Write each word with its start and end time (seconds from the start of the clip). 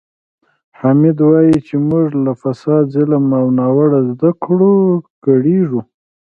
حامد 0.79 1.17
وایي 1.29 1.57
چې 1.67 1.75
موږ 1.89 2.07
له 2.25 2.31
فساد، 2.41 2.83
ظلم 2.95 3.25
او 3.39 3.45
ناوړه 3.59 3.99
زده 4.09 4.29
کړو 4.43 4.73
کړېږو. 5.25 5.81